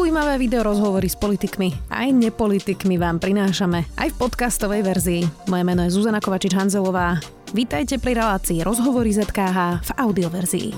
[0.00, 5.22] Zaujímavé video rozhovory s politikmi aj nepolitikmi vám prinášame aj v podcastovej verzii.
[5.52, 7.20] Moje meno je Zuzana Kovačič-Hanzelová.
[7.52, 10.68] Vítajte pri relácii Rozhovory ZKH v audioverzii.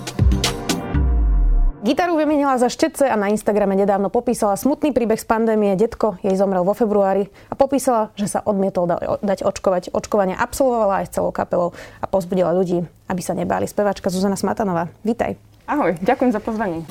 [1.87, 5.79] Gitaru vymenila za štetce a na Instagrame nedávno popísala smutný príbeh z pandémie.
[5.79, 8.91] Detko jej zomrel vo februári a popísala, že sa odmietol
[9.23, 9.95] dať očkovať.
[9.95, 11.71] Očkovanie absolvovala aj s celou kapelou
[12.03, 13.71] a pozbudila ľudí, aby sa nebáli.
[13.71, 14.91] Spevačka Zuzana Smatanová.
[15.07, 15.39] Vítaj.
[15.71, 16.83] Ahoj, ďakujem za pozvanie.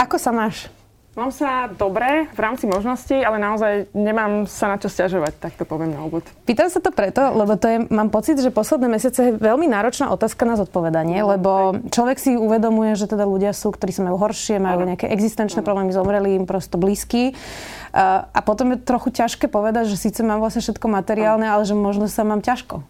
[0.00, 0.72] Ako sa máš?
[1.12, 5.68] Mám sa dobre v rámci možností, ale naozaj nemám sa na čo stiažovať, tak to
[5.68, 6.24] poviem na úvod.
[6.48, 10.08] Pýtam sa to preto, lebo to je, mám pocit, že posledné mesiace je veľmi náročná
[10.08, 11.92] otázka na zodpovedanie, no, lebo aj.
[11.92, 14.94] človek si uvedomuje, že teda ľudia sú, ktorí sa majú horšie, majú ano.
[14.94, 15.68] nejaké existenčné ano.
[15.68, 17.36] problémy, zomreli im prosto blízky.
[17.92, 21.60] A potom je trochu ťažké povedať, že síce mám vlastne všetko materiálne, ano.
[21.60, 22.80] ale že možno sa mám ťažko.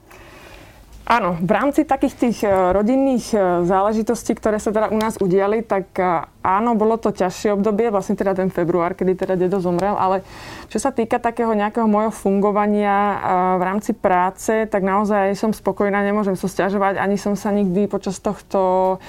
[1.10, 5.58] Áno, v rámci takých tých e, rodinných e, záležitostí, ktoré sa teda u nás udiali,
[5.58, 6.06] tak e,
[6.46, 10.22] áno, bolo to ťažšie obdobie, vlastne teda ten február, kedy teda dedo zomrel, ale
[10.70, 13.18] čo sa týka takého nejakého mojho fungovania
[13.58, 18.22] v rámci práce, tak naozaj som spokojná, nemôžem sa stiažovať, ani som sa nikdy počas
[18.22, 19.02] tohto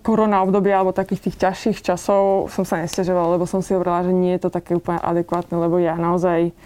[0.00, 4.16] korona obdobia alebo takých tých ťažších časov som sa nestiažovala, lebo som si hovorila, že
[4.16, 6.56] nie je to také úplne adekvátne, lebo ja naozaj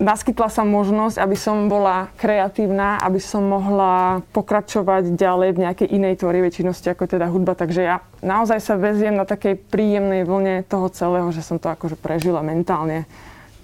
[0.00, 6.14] naskytla sa možnosť, aby som bola kreatívna, aby som mohla pokračovať ďalej v nejakej inej
[6.24, 7.54] tvorivej činnosti, ako teda hudba.
[7.54, 12.00] Takže ja naozaj sa veziem na takej príjemnej vlne toho celého, že som to akože
[12.00, 13.06] prežila mentálne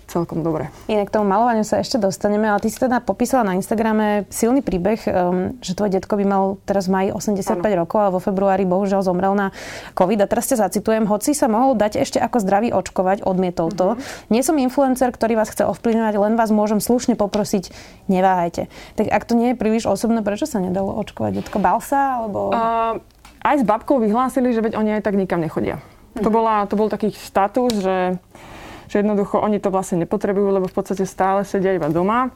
[0.07, 0.71] celkom dobre.
[0.87, 4.63] Inak k tomu malovaniu sa ešte dostaneme, ale ty si teda popísala na Instagrame silný
[4.63, 7.83] príbeh, um, že tvoj detko by mal teraz v maji 85 ano.
[7.83, 9.51] rokov a vo februári bohužiaľ zomrel na
[9.99, 10.23] COVID.
[10.23, 13.99] A teraz ťa zacitujem, hoci sa mohol dať ešte ako zdravý očkovať, odmietol to.
[13.99, 14.31] Uh-huh.
[14.31, 17.75] Nie som influencer, ktorý vás chce ovplyvňovať, len vás môžem slušne poprosiť,
[18.07, 18.71] neváhajte.
[18.95, 21.43] Tak ak to nie je príliš osobné, prečo sa nedalo očkovať?
[21.43, 22.23] Detko bal sa?
[22.23, 22.55] Alebo...
[22.55, 23.03] Uh,
[23.43, 25.83] aj s babkou vyhlásili, že veď oni aj tak nikam nechodia.
[25.83, 26.23] Uh-huh.
[26.23, 28.23] To, bola, to bol taký status, že
[28.87, 32.35] že jednoducho oni to vlastne nepotrebujú, lebo v podstate stále sedia iba doma.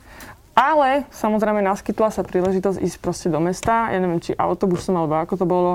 [0.55, 5.35] Ale samozrejme naskytla sa príležitosť ísť proste do mesta, ja neviem, či autobusom, alebo ako
[5.39, 5.73] to bolo,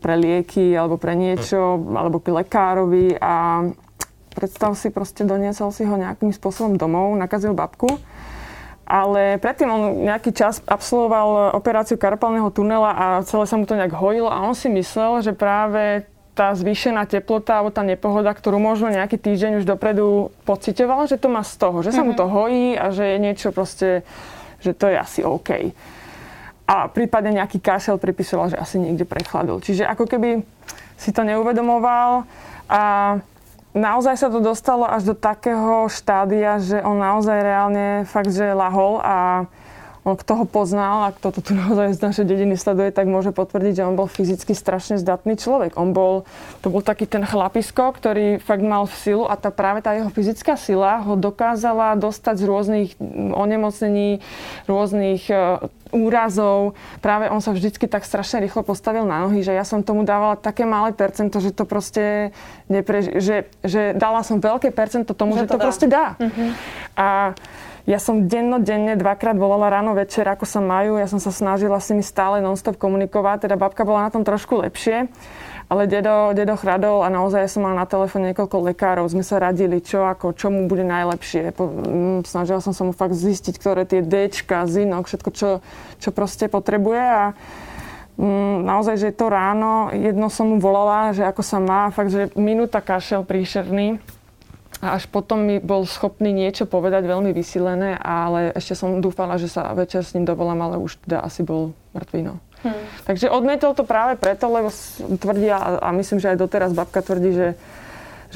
[0.00, 3.64] pre lieky, alebo pre niečo, alebo k lekárovi a
[4.32, 7.88] predstav si, proste doniesol si ho nejakým spôsobom domov, nakazil babku.
[8.86, 13.90] Ale predtým on nejaký čas absolvoval operáciu karpalného tunela a celé sa mu to nejak
[13.90, 16.06] hojilo a on si myslel, že práve
[16.36, 21.32] tá zvýšená teplota alebo tá nepohoda, ktorú možno nejaký týždeň už dopredu pocitoval, že to
[21.32, 22.32] má z toho, že sa mu to mhm.
[22.36, 24.04] hojí a že je niečo proste,
[24.60, 25.72] že to je asi OK.
[26.66, 29.64] A prípadne nejaký kašel pripisoval, že asi niekde prechladol.
[29.64, 30.44] Čiže ako keby
[31.00, 32.28] si to neuvedomoval
[32.68, 32.82] a
[33.72, 38.98] naozaj sa to dostalo až do takého štádia, že on naozaj reálne fakt, že lahol
[39.00, 39.46] a
[40.14, 43.82] kto ho poznal a kto to tu naozaj z našej dediny sleduje, tak môže potvrdiť,
[43.82, 45.74] že on bol fyzicky strašne zdatný človek.
[45.74, 46.22] On bol,
[46.62, 50.12] to bol taký ten chlapisko, ktorý fakt mal v silu a tá práve tá jeho
[50.14, 52.90] fyzická sila ho dokázala dostať z rôznych
[53.34, 54.22] onemocnení,
[54.70, 56.78] rôznych e, úrazov.
[57.02, 60.38] Práve on sa vždycky tak strašne rýchlo postavil na nohy, že ja som tomu dávala
[60.38, 62.30] také malé percento, že to proste
[62.70, 63.36] nepreži- že,
[63.66, 65.64] že dala som veľké percento tomu, že, že to, to dá.
[65.64, 66.06] proste dá.
[66.20, 66.50] Uh-huh.
[66.94, 67.08] A
[67.86, 70.98] ja som dennodenne dvakrát volala ráno večer, ako sa majú.
[70.98, 73.46] Ja som sa snažila s nimi stále non-stop komunikovať.
[73.46, 75.06] Teda babka bola na tom trošku lepšie.
[75.70, 79.06] Ale dedo, dedo chradol a naozaj som mala na telefóne niekoľko lekárov.
[79.06, 81.54] Sme sa radili, čo ako, čo mu bude najlepšie.
[81.54, 85.62] Mm, snažila som sa mu fakt zistiť, ktoré tie Dčka, zinok, všetko, čo,
[86.02, 87.02] čo proste potrebuje.
[87.02, 87.24] A
[88.18, 92.34] mm, naozaj, že to ráno, jedno som mu volala, že ako sa má, fakt, že
[92.34, 94.02] minúta kašel príšerný
[94.84, 99.48] a až potom mi bol schopný niečo povedať veľmi vysilené, ale ešte som dúfala, že
[99.48, 102.20] sa večer s ním dovolám, ale už teda asi bol mŕtvý.
[102.28, 102.34] No.
[102.60, 102.84] Hmm.
[103.08, 104.68] Takže odmietol to práve preto, lebo
[105.16, 107.48] tvrdia, a myslím, že aj doteraz babka tvrdí, že,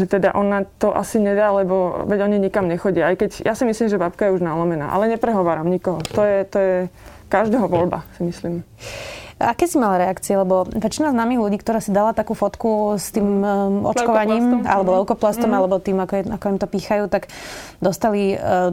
[0.00, 3.12] že teda ona to asi nedá, lebo veď oni nikam nechodia.
[3.12, 6.00] Aj keď ja si myslím, že babka je už nalomená, ale neprehováram nikoho.
[6.16, 6.76] To je, to je
[7.28, 8.64] každého voľba, si myslím.
[9.40, 10.36] Aké si mala reakcie?
[10.36, 14.96] Lebo väčšina známych ľudí, ktorá si dala takú fotku s tým um, očkovaním, alebo mhm.
[15.00, 15.56] leukoplastom, mm.
[15.56, 17.32] alebo tým, ako, je, ako im to pýchajú, tak
[17.81, 18.69] dostali uh,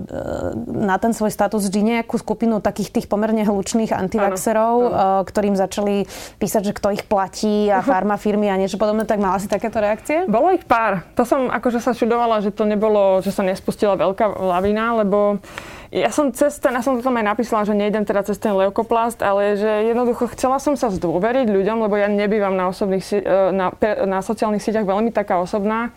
[0.68, 5.20] na ten svoj status vždy nejakú skupinu takých tých pomerne hlučných antivaxerov, ano, ano.
[5.20, 6.04] Uh, ktorým začali
[6.38, 9.08] písať, že kto ich platí a farma firmy a niečo podobné.
[9.08, 10.28] Tak mala si takéto reakcie?
[10.28, 11.08] Bolo ich pár.
[11.16, 15.40] To som akože sa čudovala, že to nebolo, že sa nespustila veľká lavina, lebo
[15.88, 18.52] ja som cez ten, ja som to tam aj napísala, že nejdem teda cez ten
[18.52, 23.24] leukoplast, ale že jednoducho chcela som sa zdôveriť ľuďom, lebo ja nebývam na, osobných, e,
[23.56, 23.72] na,
[24.04, 25.96] na sociálnych sieťach veľmi taká osobná.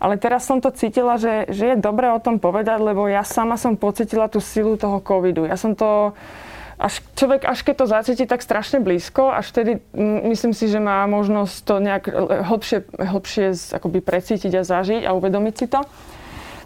[0.00, 3.56] Ale teraz som to cítila, že, že je dobré o tom povedať, lebo ja sama
[3.56, 5.48] som pocitila tú silu toho covidu.
[5.48, 6.12] Ja som to
[6.76, 9.80] až človek, až keď to zacíti tak strašne blízko, až vtedy
[10.28, 12.04] myslím si, že má možnosť to nejak
[12.44, 15.80] hlbšie, hlbšie akoby precítiť a zažiť a uvedomiť si to.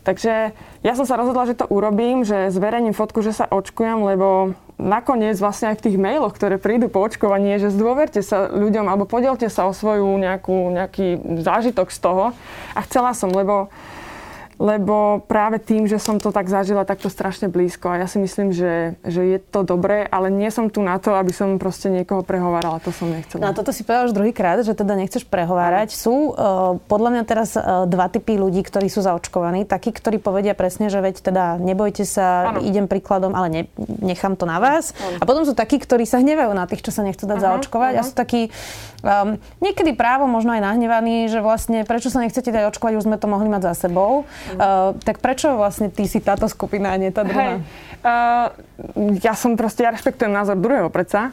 [0.01, 4.57] Takže ja som sa rozhodla, že to urobím, že zverejním fotku, že sa očkujem, lebo
[4.81, 9.05] nakoniec vlastne aj v tých mailoch, ktoré prídu po očkovaní, že zdôverte sa ľuďom alebo
[9.05, 12.25] podielte sa o svoju nejakú, nejaký zážitok z toho.
[12.73, 13.69] A chcela som, lebo
[14.61, 18.53] lebo práve tým, že som to tak zažila takto strašne blízko a ja si myslím,
[18.53, 22.21] že, že je to dobré, ale nie som tu na to, aby som proste niekoho
[22.21, 23.41] prehovárala, to som nechcela.
[23.41, 25.97] No a toto si povedal už druhýkrát, že teda nechceš prehovárať.
[25.97, 29.65] Sú uh, podľa mňa teraz uh, dva typy ľudí, ktorí sú zaočkovaní.
[29.65, 32.61] Takí, ktorí povedia presne, že veď teda nebojte sa, ano.
[32.61, 33.63] idem príkladom, ale ne,
[34.05, 34.93] nechám to na vás.
[35.01, 35.19] Ano.
[35.19, 37.93] A potom sú takí, ktorí sa hnevajú na tých, čo sa nechcú dať uh-huh, zaočkovať
[37.97, 38.05] uh-huh.
[38.05, 38.53] a sú takí
[39.01, 43.17] um, niekedy právo možno aj nahnevaní, že vlastne prečo sa nechcete dať očkovať, už sme
[43.17, 44.29] to mohli mať za sebou.
[44.57, 47.59] Uh, tak prečo vlastne ty si táto skupina a nie tá druhá?
[47.59, 47.63] Hey,
[48.03, 48.47] uh,
[49.23, 51.31] ja som proste, ja rešpektujem názor druhého predsa.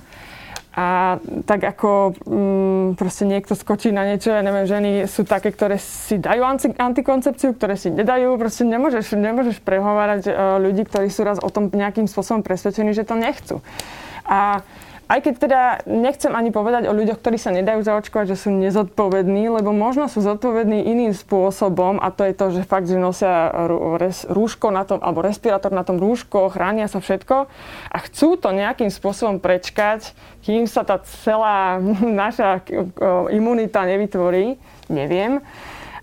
[0.77, 1.17] A
[1.49, 6.21] tak ako um, proste niekto skočí na niečo, ja neviem, ženy sú také, ktoré si
[6.21, 11.41] dajú anti, antikoncepciu, ktoré si nedajú, proste nemôžeš, nemôžeš prehovárať uh, ľudí, ktorí sú raz
[11.41, 13.65] o tom nejakým spôsobom presvedčení, že to nechcú.
[14.21, 14.61] A
[15.07, 19.47] aj keď teda nechcem ani povedať o ľuďoch, ktorí sa nedajú zaočkovať, že sú nezodpovední,
[19.47, 23.51] lebo možno sú zodpovední iným spôsobom a to je to, že fakt, že nosia
[24.27, 27.47] rúško na tom, alebo respirátor na tom rúško, chránia sa všetko
[27.87, 30.11] a chcú to nejakým spôsobom prečkať,
[30.43, 31.79] kým sa tá celá
[32.27, 32.67] naša
[33.31, 34.59] imunita nevytvorí,
[34.91, 35.39] neviem.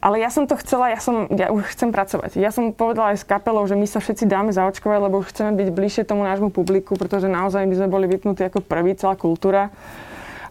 [0.05, 2.37] Ale ja som to chcela, ja, som, ja už chcem pracovať.
[2.37, 5.57] Ja som povedala aj s kapelou, že my sa všetci dáme zaočkovať, lebo už chceme
[5.57, 9.73] byť bližšie tomu nášmu publiku, pretože naozaj by sme boli vypnutí ako prvý, celá kultúra.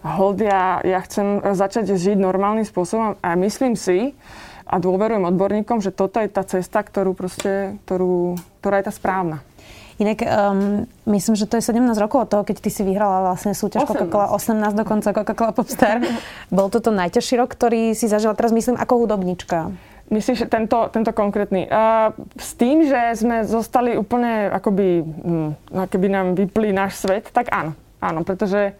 [0.02, 4.18] Hold, ja, ja chcem začať žiť normálnym spôsobom a myslím si,
[4.64, 9.44] a dôverujem odborníkom, že toto je tá cesta, ktorú proste, ktorú, ktorá je tá správna.
[9.94, 13.54] Inak um, myslím, že to je 17 rokov od toho, keď ty si vyhrala vlastne
[13.54, 16.02] súťaž Coca-Cola, 18 dokonca Coca-Cola Popstar.
[16.54, 16.98] Bol to ten
[17.38, 19.70] rok, ktorý si zažila teraz, myslím, ako hudobnička.
[20.10, 21.70] Myslíš tento, tento konkrétny?
[21.70, 25.50] Uh, s tým, že sme zostali úplne, akoby, hm,
[25.86, 27.78] akoby nám vyplý náš svet, tak áno.
[28.02, 28.76] Áno, pretože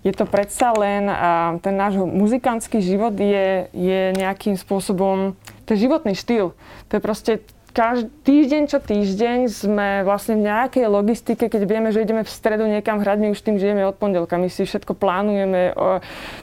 [0.00, 5.36] je to predsa len, uh, ten náš muzikantský život je, je nejakým spôsobom,
[5.68, 6.56] to je životný štýl.
[6.90, 7.32] To je proste
[7.70, 12.66] každý týždeň čo týždeň sme vlastne v nejakej logistike, keď vieme, že ideme v stredu
[12.66, 14.38] niekam hrať, my už tým žijeme od pondelka.
[14.38, 15.74] My si všetko plánujeme,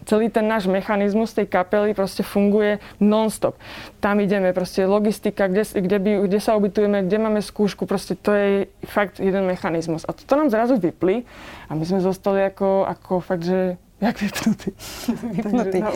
[0.07, 3.59] celý ten náš mechanizmus tej kapely proste funguje non-stop.
[3.99, 8.31] Tam ideme, proste logistika, kde, kde, by, kde sa ubytujeme, kde máme skúšku, proste to
[8.33, 8.49] je
[8.87, 10.07] fakt jeden mechanizmus.
[10.07, 11.27] A to nám zrazu vypli
[11.67, 14.69] a my sme zostali ako, ako fakt, že jak vypnutí.
[15.37, 15.79] vypnutí.
[15.81, 15.91] No,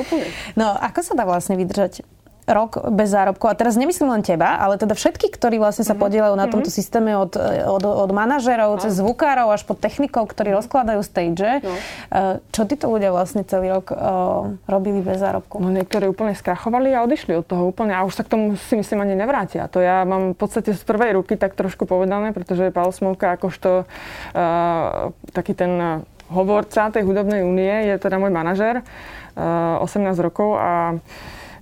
[0.58, 2.02] no, ako sa dá vlastne vydržať
[2.50, 3.46] rok bez zárobku.
[3.46, 6.02] A teraz nemyslím len teba, ale teda všetky, ktorí vlastne sa mhm.
[6.02, 6.76] podielajú na tomto mhm.
[6.76, 11.62] systéme od, od, od manažerov, cez zvukárov až po technikov, ktorí rozkladajú stage.
[11.62, 11.74] No.
[12.12, 15.62] Eh, čo títo ľudia vlastne celý rok uh, robili bez zárobku?
[15.62, 18.76] No niektorí úplne skrachovali a odišli od toho úplne a už sa k tomu si
[18.78, 19.70] myslím ani nevrátia.
[19.72, 23.86] To ja mám v podstate z prvej ruky tak trošku povedané, pretože Pavel Smolka akožto
[23.86, 28.82] uh, taký ten hovorca tej hudobnej únie je teda môj manažer
[29.36, 30.96] uh, 18 rokov a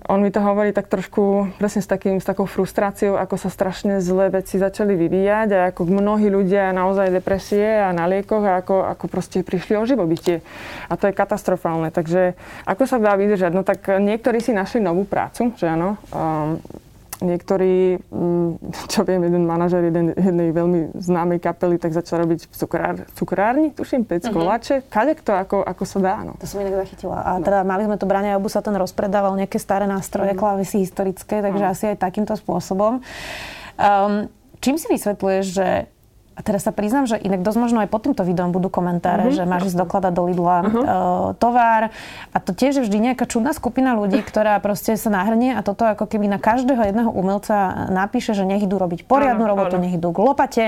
[0.09, 4.01] on mi to hovorí tak trošku presne s, takým, s takou frustráciou, ako sa strašne
[4.01, 8.89] zlé veci začali vyvíjať a ako mnohí ľudia naozaj depresie a na liekoch a ako,
[8.89, 10.41] ako proste prišli o živobytie.
[10.89, 11.93] A to je katastrofálne.
[11.93, 12.33] Takže
[12.65, 13.53] ako sa dá vydržať?
[13.53, 16.01] No tak niektorí si našli novú prácu, že áno.
[16.09, 16.57] Um,
[17.19, 18.49] Niektorí, mm,
[18.91, 23.75] čo viem, jeden manažer jeden, jednej veľmi známej kapely, tak začal robiť v cukrár, cukrárni,
[23.75, 24.35] tuším, pec uh-huh.
[24.35, 24.87] koláče.
[24.87, 26.39] Kadek to, ako, ako sa dá, no.
[26.39, 27.19] To som inak zachytila.
[27.19, 27.43] A no.
[27.43, 30.41] teda mali sme to Brania Obu sa ten rozpredával nejaké staré nástroje, uh-huh.
[30.41, 31.75] klávesy historické, takže uh-huh.
[31.75, 33.03] asi aj takýmto spôsobom.
[33.79, 34.31] Um,
[34.63, 35.67] čím si vysvetľuješ, že
[36.39, 39.35] a teraz sa priznám, že inak dosť možno aj pod týmto videom budú komentáre, uh-huh.
[39.35, 40.71] že máš ísť dokladať do Lidla uh-huh.
[40.71, 40.87] uh,
[41.35, 41.91] tovar.
[42.31, 45.83] A to tiež je vždy nejaká čudná skupina ľudí, ktorá proste sa nahrnie a toto
[45.83, 49.51] ako keby na každého jedného umelca napíše, že nech idú robiť poriadnu uh-huh.
[49.51, 50.65] robotu, nech idú k lopate.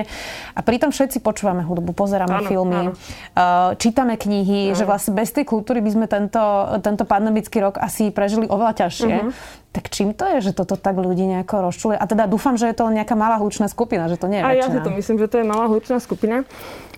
[0.51, 2.51] A pritom všetci počúvame hudbu, pozeráme uh-huh.
[2.51, 4.75] filmy, uh, čítame knihy, uh-huh.
[4.75, 6.43] že vlastne bez tej kultúry by sme tento,
[6.83, 9.15] tento pandemický rok asi prežili oveľa ťažšie.
[9.23, 9.60] Uh-huh.
[9.71, 11.95] Tak čím to je, že toto tak ľudí nejako rozčuluje?
[11.95, 14.51] A teda dúfam, že je to nejaká malá hlučná skupina, že to nie je A
[14.51, 14.59] väčšina.
[14.59, 16.43] ja si to myslím, že to je malá hlučná skupina.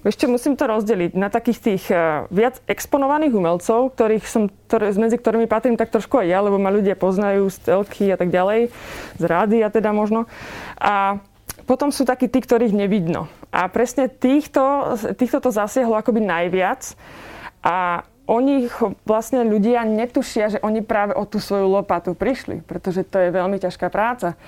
[0.01, 5.21] Ešte musím to rozdeliť na takých tých uh, viac exponovaných umelcov, ktorých som, ktoré, medzi
[5.21, 8.73] ktorými patrím tak trošku aj ja, lebo ma ľudia poznajú z telky a tak ďalej,
[9.21, 10.25] z rády a teda možno.
[10.81, 11.21] A
[11.69, 13.29] potom sú takí tí, ktorých nevidno.
[13.53, 16.97] A presne týchto, týchto to zasiahlo akoby najviac.
[17.63, 18.71] A oni
[19.03, 23.59] vlastne ľudia netušia, že oni práve o tú svoju lopatu prišli, pretože to je veľmi
[23.59, 24.39] ťažká práca.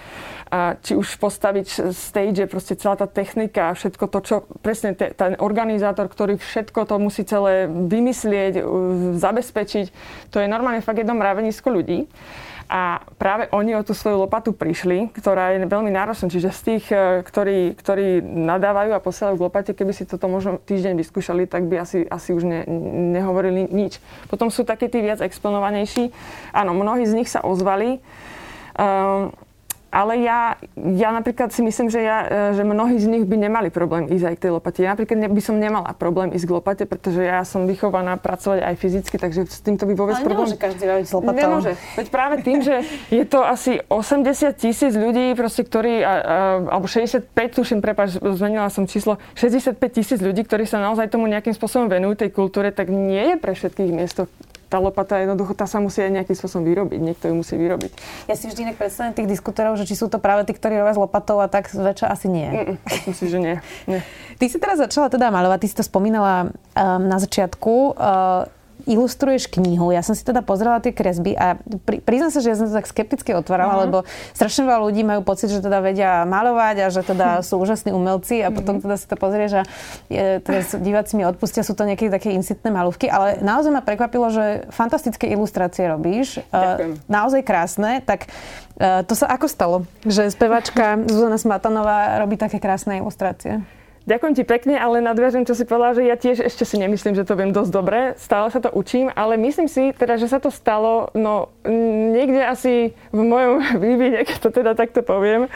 [0.48, 5.12] A či už postaviť stage, proste celá tá technika a všetko to, čo presne te,
[5.12, 8.64] ten organizátor, ktorý všetko to musí celé vymyslieť,
[9.20, 9.86] zabezpečiť,
[10.32, 12.08] to je normálne fakt jedno mravenisko ľudí.
[12.66, 16.34] A práve oni o tú svoju lopatu prišli, ktorá je veľmi náročná.
[16.34, 20.58] Čiže z tých, e, ktorí, ktorí nadávajú a posielajú k lopate, keby si toto možno
[20.58, 22.66] týždeň vyskúšali, tak by asi, asi už ne,
[23.14, 24.02] nehovorili nič.
[24.26, 26.10] Potom sú takí tí viac exponovanejší.
[26.58, 28.02] Áno, mnohí z nich sa ozvali.
[28.76, 29.30] Um,
[29.92, 33.70] ale ja, ja napríklad si myslím, že, ja, e, že mnohí z nich by nemali
[33.72, 34.80] problém ísť aj k tej lopate.
[34.84, 38.76] Ja napríklad by som nemala problém ísť k lopate, pretože ja som vychovaná pracovať aj
[38.76, 40.52] fyzicky, takže s týmto by vôbec Ale problém...
[40.52, 41.40] nemôže každý robiť s lopatou.
[41.40, 41.72] Nemôže.
[41.96, 42.76] Veď práve tým, že
[43.08, 46.14] je to asi 80 tisíc ľudí, proste, ktorí, a, a,
[46.76, 51.56] alebo 65, tuším, prepáč, zmenila som číslo, 65 tisíc ľudí, ktorí sa naozaj tomu nejakým
[51.56, 54.28] spôsobom venujú tej kultúre, tak nie je pre všetkých miesto
[54.66, 57.00] tá lopata jednoducho, tá sa musí aj nejakým spôsobom vyrobiť.
[57.00, 57.92] Niekto ju musí vyrobiť.
[58.26, 60.98] Ja si vždy inak predstavím tých diskutorov, že či sú to práve tí, ktorí robia
[60.98, 62.50] s lopatou a tak zväčša asi nie.
[62.50, 62.76] Mm,
[63.10, 63.56] myslím že nie.
[63.86, 64.02] nie.
[64.36, 67.96] Ty si teraz začala teda malovať, ty si to spomínala um, na začiatku.
[67.96, 68.50] Uh,
[68.84, 69.96] ilustruješ knihu.
[69.96, 71.56] Ja som si teda pozrela tie kresby a
[71.88, 73.86] pri, priznám sa, že ja som to tak skepticky otvárala, mm-hmm.
[73.88, 73.98] lebo
[74.36, 78.44] strašne veľa ľudí majú pocit, že teda vedia malovať a že teda sú úžasní umelci
[78.46, 78.82] a potom mhm.
[78.86, 79.64] teda si to pozrieš a
[80.12, 84.30] je, teda diváci mi odpustia, sú to nejaké také insitné malúvky, ale naozaj ma prekvapilo,
[84.30, 86.44] že fantastické ilustrácie robíš.
[86.52, 86.92] Ďakujem.
[86.94, 88.04] Uh, naozaj krásne.
[88.06, 93.66] Tak uh, to sa ako stalo, že spevačka Zuzana Smatanová robí také krásne ilustrácie?
[94.06, 97.26] Ďakujem ti pekne, ale nadviažem, čo si povedala, že ja tiež ešte si nemyslím, že
[97.26, 98.14] to viem dosť dobre.
[98.22, 101.50] Stále sa to učím, ale myslím si teda, že sa to stalo, no
[102.14, 105.50] niekde asi v mojom vývine, keď to teda takto poviem,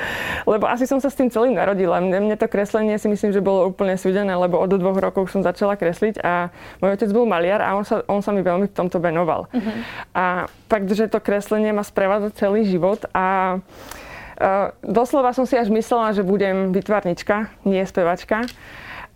[0.50, 2.02] lebo asi som sa s tým celým narodila.
[2.02, 5.46] Mne, mne to kreslenie si myslím, že bolo úplne súdené, lebo od dvoch rokov som
[5.46, 6.50] začala kresliť a
[6.82, 9.46] môj otec bol maliar a on sa, on sa mi veľmi v tomto venoval.
[9.54, 9.74] Uh-huh.
[10.18, 13.62] A fakt, že to kreslenie ma sprevádza celý život a
[14.82, 18.48] doslova som si až myslela, že budem vytvarnička, nie spevačka.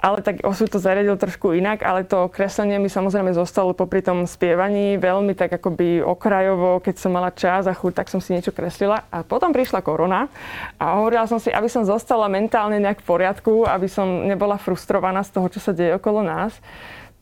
[0.03, 4.27] Ale tak osud to zariadil trošku inak, ale to kreslenie mi samozrejme zostalo popri tom
[4.27, 8.51] spievaní veľmi tak akoby okrajovo, keď som mala čas a chuť, tak som si niečo
[8.51, 9.07] kreslila.
[9.07, 10.27] A potom prišla korona
[10.75, 15.23] a hovorila som si, aby som zostala mentálne nejak v poriadku, aby som nebola frustrovaná
[15.23, 16.51] z toho, čo sa deje okolo nás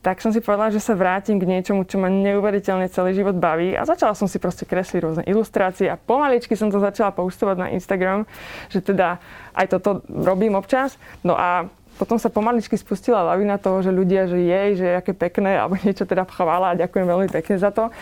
[0.02, 3.78] tak som si povedala, že sa vrátim k niečomu, čo ma neuveriteľne celý život baví
[3.78, 7.68] a začala som si proste kresliť rôzne ilustrácie a pomaličky som to začala postovať na
[7.70, 8.26] Instagram,
[8.66, 9.22] že teda
[9.54, 10.98] aj toto robím občas.
[11.22, 11.70] No a
[12.02, 15.78] potom sa pomaličky spustila lavina toho, že ľudia, že jej, že je aké pekné, alebo
[15.78, 17.94] niečo teda chvála a ďakujem veľmi pekne za to.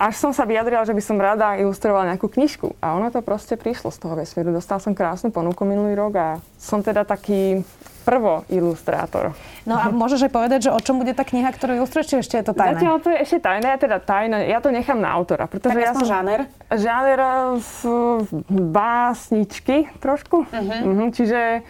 [0.00, 2.72] Až som sa vyjadrila, že by som rada ilustrovala nejakú knižku.
[2.80, 4.48] A ono to proste prišlo z toho vesmíru.
[4.48, 7.60] Dostal som krásnu ponuku minulý rok a som teda taký
[8.00, 9.36] prvo ilustrátor.
[9.68, 12.34] No a môžeš aj povedať, že o čom bude tá kniha, ktorú ilustruješ, či ešte
[12.40, 12.80] je to tajné?
[12.80, 15.44] Zatiaľ to je ešte tajné, ja teda tajné, ja to nechám na autora.
[15.44, 16.48] Pretože tak ja som žáner?
[16.72, 17.20] Žáner
[17.60, 17.80] v
[18.48, 20.48] básničky trošku.
[20.48, 20.80] Uh-huh.
[20.80, 21.60] Uh-huh, čiže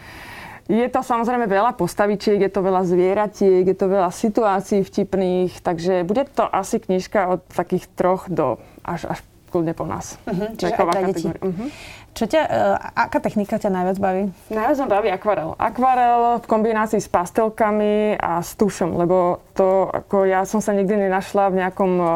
[0.71, 6.07] je to samozrejme veľa postavičiek, je to veľa zvieratiek, je to veľa situácií vtipných, takže
[6.07, 9.19] bude to asi knižka od takých troch do až, až
[9.51, 10.15] kľudne po nás.
[10.31, 11.27] Uh-huh, čiže aj pre deti.
[11.27, 11.69] Uh-huh.
[12.15, 14.23] Čo ťa, uh, aká technika ťa najviac baví?
[14.51, 15.51] Najviac ma baví akvarel.
[15.59, 21.11] Akvarel v kombinácii s pastelkami a s tušom, lebo to, ako ja som sa nikdy
[21.11, 22.11] nenašla v nejakom uh,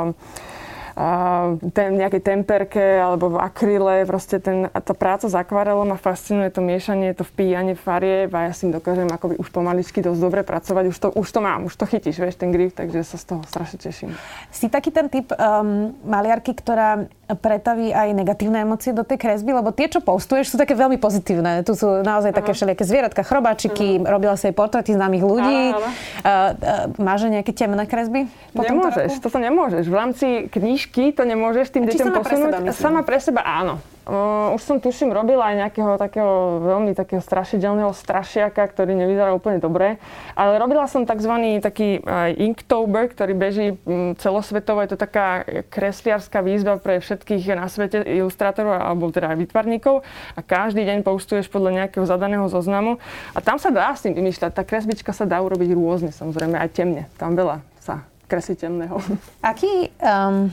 [1.75, 4.07] ten, nejakej temperke alebo v akryle.
[4.07, 8.53] Proste ten, tá práca s akvarelom ma fascinuje, to miešanie, to vpíjanie farieb a ja
[8.55, 10.85] s tým dokážem akoby už pomaličky dosť dobre pracovať.
[10.91, 13.43] Už to, už to mám, už to chytíš, vieš, ten grif, takže sa z toho
[13.43, 14.15] strašne teším.
[14.55, 19.73] Si taký ten typ um, maliarky, ktorá pretaví aj negatívne emócie do tej kresby, lebo
[19.73, 21.65] tie, čo postuješ, sú také veľmi pozitívne.
[21.65, 25.73] Tu sú naozaj také všelijaké zvieratka, chrobáčiky, robila si aj portrety známych ľudí.
[25.73, 25.81] Uh,
[26.21, 28.29] uh, máš nejaké temné kresby?
[28.53, 29.89] Nemôžeš, toto nemôžeš.
[29.89, 32.53] V rámci knižky to nemôžeš tým deťom posunúť.
[32.61, 33.81] Pre seba, sama pre seba áno.
[34.05, 39.57] Uh, už som tuším robila aj nejakého takého veľmi takého strašidelného strašiaka, ktorý nevyzeral úplne
[39.57, 39.97] dobre.
[40.37, 41.33] Ale robila som tzv.
[41.65, 44.85] taký uh, Inktober, ktorý beží um, celosvetovo.
[44.85, 50.05] Je to taká kresliarská výzva pre všetkých na svete ilustrátorov alebo teda aj vytvarníkov.
[50.37, 53.01] A každý deň postuješ podľa nejakého zadaného zoznamu.
[53.33, 54.53] A tam sa dá s tým vymýšľať.
[54.53, 57.09] Tá kresbička sa dá urobiť rôzne, samozrejme aj temne.
[57.17, 59.01] Tam veľa sa kreslí temného.
[59.41, 60.53] Aký um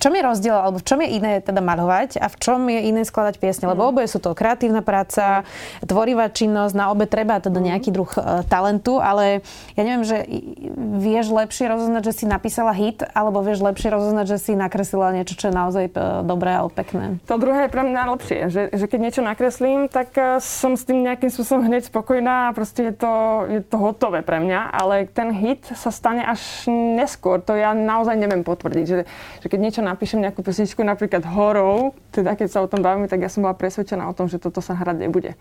[0.00, 3.04] čom je rozdiel, alebo v čom je iné teda maľovať a v čom je iné
[3.04, 3.68] skladať piesne?
[3.68, 3.88] Lebo mhm.
[3.92, 5.44] oboje sú to kreatívna práca,
[5.84, 7.66] tvorivá činnosť, na obe treba teda mhm.
[7.68, 9.44] nejaký druh uh, talentu, ale
[9.76, 10.24] ja neviem, že
[10.96, 15.36] vieš lepšie rozoznať, že si napísala hit, alebo vieš lepšie rozoznať, že si nakreslila niečo,
[15.36, 17.20] čo je naozaj uh, dobré alebo pekné.
[17.28, 20.88] To druhé je pre mňa lepšie, že, že keď niečo nakreslím, tak uh, som s
[20.88, 23.12] tým nejakým spôsobom hneď spokojná a proste je to,
[23.52, 26.40] je to hotové pre mňa, ale ten hit sa stane až
[26.70, 27.42] neskôr.
[27.44, 28.98] To ja naozaj neviem potvrdiť, že,
[29.44, 33.20] že keď niečo napíšem nejakú pesničku napríklad horou, teda keď sa o tom bavíme, tak
[33.20, 35.34] ja som bola presvedčená o tom, že toto sa hrať nebude.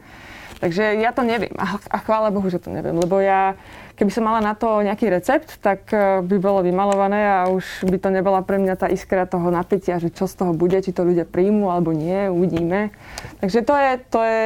[0.59, 3.55] Takže ja to neviem a, a chvála Bohu, že to neviem, lebo ja,
[3.95, 7.95] keby som mala na to nejaký recept, tak e, by bolo vymalované a už by
[7.95, 11.07] to nebola pre mňa tá iskra toho napätia, že čo z toho bude, či to
[11.07, 12.91] ľudia príjmu alebo nie, uvidíme.
[13.39, 14.41] Takže to je, to je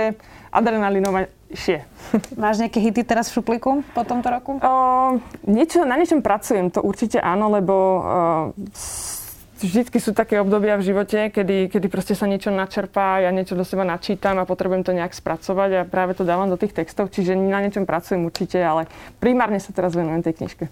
[0.54, 1.34] adrenalinové
[2.42, 4.58] Máš nejaké hity teraz v šupliku po tomto roku?
[4.58, 4.74] O,
[5.46, 8.04] niečo, na niečom pracujem, to určite áno, lebo uh,
[9.62, 13.62] vždycky sú také obdobia v živote, kedy, kedy proste sa niečo načerpá, ja niečo do
[13.62, 17.38] seba načítam a potrebujem to nejak spracovať a práve to dávam do tých textov, čiže
[17.38, 18.90] na niečom pracujem určite, ale
[19.22, 20.66] primárne sa teraz venujem tej knižke.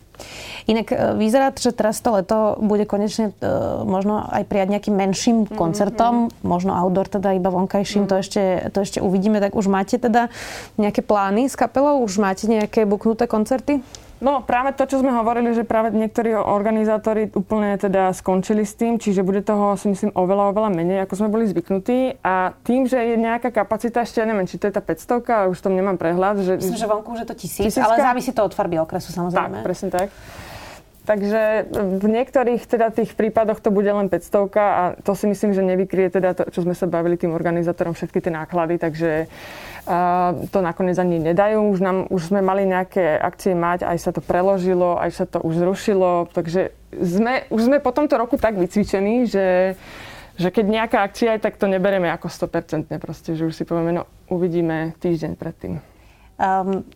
[0.69, 5.37] Inak e, vyzerá, že teraz to leto bude konečne uh, možno aj prijať nejakým menším
[5.45, 6.45] mhm, koncertom, mm-hmm.
[6.45, 8.17] možno outdoor teda iba vonkajším, mm-hmm.
[8.17, 10.29] to, ešte, to ešte uvidíme, tak už máte teda
[10.77, 13.81] nejaké plány s kapelou, už máte nejaké buknuté koncerty?
[14.21, 19.01] No práve to, čo sme hovorili, že práve niektorí organizátori úplne teda skončili s tým,
[19.01, 22.21] čiže bude toho si myslím oveľa, oveľa menej, ako sme boli zvyknutí.
[22.21, 25.45] A tým, že je nejaká kapacita, ešte ja neviem, či to je tá 500, ale
[25.49, 26.37] už tom nemám prehľad.
[26.45, 26.53] Že...
[26.61, 27.89] Myslím, že vonku už je to tisíc, tisícka?
[27.89, 29.57] ale závisí to od farby okresu samozrejme.
[29.59, 30.13] Tak, presne tak.
[31.11, 35.59] Takže v niektorých teda tých prípadoch to bude len 500 a to si myslím, že
[35.59, 39.27] nevykrie teda to, čo sme sa bavili tým organizátorom, všetky tie náklady, takže
[39.91, 41.67] a to nakoniec ani nedajú.
[41.67, 45.43] Už, nám, už sme mali nejaké akcie mať, aj sa to preložilo, aj sa to
[45.43, 49.75] už zrušilo, takže sme, už sme po tomto roku tak vycvičení, že
[50.39, 53.93] že keď nejaká akcia je, tak to neberieme ako 100% proste, že už si povieme,
[53.93, 55.83] no uvidíme týždeň predtým.
[56.39, 56.87] Um,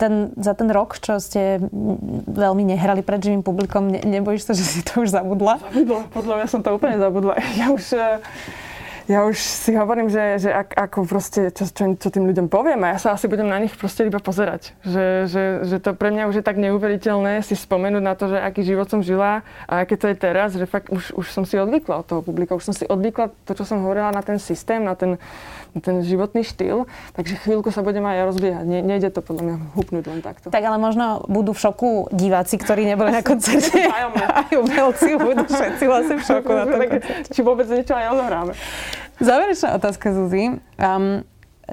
[0.00, 1.60] ten, za ten rok, čo ste
[2.24, 5.60] veľmi nehrali pred živým publikom, ne, nebojíš sa, že si to už zabudla?
[5.60, 7.36] Zabudla, podľa mňa som to úplne zabudla.
[7.60, 8.24] Ja už, eh,
[9.10, 12.78] ja už si hovorím, že, že ak, ako proste, čo, čo, čo tým ľuďom poviem
[12.86, 14.70] a ja sa asi budem na nich proste iba pozerať.
[14.86, 18.38] Že, že, že to pre mňa už je tak neuveriteľné si spomenúť na to, že
[18.38, 21.58] aký život som žila a aké to je teraz, že fakt už, už som si
[21.58, 24.78] odvykla od toho publika, už som si odvykla to, čo som hovorila na ten systém,
[24.78, 25.18] na ten,
[25.82, 26.86] ten životný štýl,
[27.18, 28.62] takže chvíľku sa budem aj rozbiehať.
[28.62, 30.54] Ne, nejde to podľa mňa hupnúť len takto.
[30.54, 33.90] Tak ale možno budú v šoku diváci, ktorí neboli na koncerte.
[33.90, 36.78] aj umelci budú všetci vlastne v šoku na tom
[37.34, 38.54] Či vôbec niečo aj odohráme.
[39.20, 40.56] Záverečná otázka, Zuzi.
[40.80, 41.28] Um,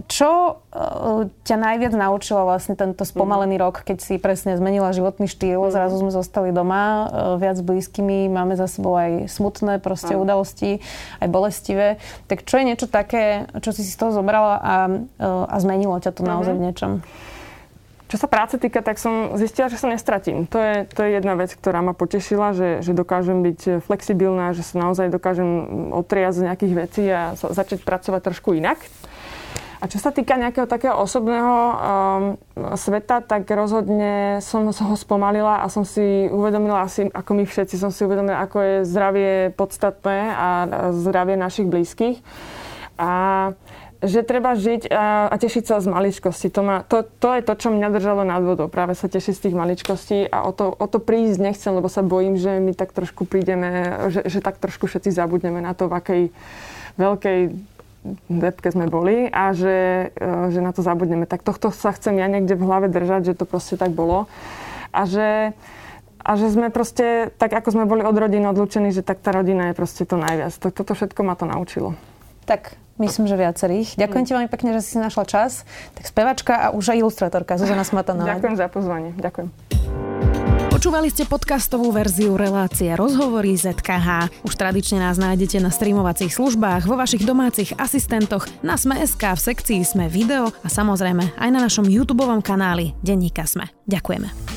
[0.05, 3.63] čo uh, ťa najviac naučilo vlastne tento spomalený mm.
[3.65, 5.73] rok, keď si presne zmenila životný štýl, mm.
[5.73, 7.07] zrazu sme zostali doma uh,
[7.41, 10.21] viac s blízkymi, máme za sebou aj smutné proste mm.
[10.21, 10.85] udalosti,
[11.17, 11.97] aj bolestivé.
[12.29, 15.97] Tak čo je niečo také, čo si si z toho zobrala a, uh, a zmenilo
[15.97, 16.29] ťa to mm-hmm.
[16.29, 16.91] naozaj v niečom?
[18.07, 20.47] Čo sa práce týka, tak som zistila, že sa nestratím.
[20.47, 24.63] To je, to je jedna vec, ktorá ma potešila, že, že dokážem byť flexibilná, že
[24.63, 25.47] sa naozaj dokážem
[25.91, 28.79] otriať z nejakých vecí a začať pracovať trošku inak.
[29.77, 31.75] A čo sa týka nejakého takého osobného um,
[32.73, 37.93] sveta, tak rozhodne som ho spomalila a som si uvedomila asi, ako my všetci, som
[37.93, 40.47] si uvedomila, ako je zdravie podstatné a
[40.97, 42.25] zdravie našich blízkych.
[42.97, 43.53] A
[43.97, 46.53] že treba žiť a, a tešiť sa z maličkosti.
[46.53, 48.69] To, ma, to, to je to, čo mňa držalo nad vodou.
[48.69, 52.05] Práve sa tešiť z tých maličkostí a o to, o to prísť nechcem, lebo sa
[52.05, 55.97] bojím, že my tak trošku prídeme, že, že tak trošku všetci zabudneme na to, v
[55.97, 56.21] akej
[56.97, 57.39] veľkej
[58.29, 61.25] depke sme boli a že, e, že na to zabudneme.
[61.25, 64.29] Tak tohto sa chcem ja niekde v hlave držať, že to proste tak bolo.
[64.93, 65.57] A že,
[66.21, 69.73] a že sme proste, tak ako sme boli od rodiny odlučení, že tak tá rodina
[69.73, 70.53] je proste to najviac.
[70.61, 71.97] To, toto všetko ma to naučilo.
[72.47, 73.97] Tak, myslím, že viacerých.
[73.97, 74.27] Ďakujem mm.
[74.27, 75.63] ti veľmi pekne, že si našla čas.
[75.97, 78.37] Tak spevačka a už aj ilustratorka Zuzana Smatanová.
[78.37, 79.11] Ďakujem za pozvanie.
[79.17, 79.47] Ďakujem.
[80.77, 84.29] Počúvali ste podcastovú verziu relácie Rozhovory ZKH.
[84.45, 89.81] Už tradične nás nájdete na streamovacích službách, vo vašich domácich asistentoch, na Sme.sk, v sekcii
[89.81, 93.73] Sme video a samozrejme aj na našom YouTube kanáli Denníka Sme.
[93.89, 94.56] Ďakujeme.